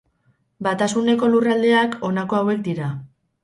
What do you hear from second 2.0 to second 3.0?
honako hauek dira.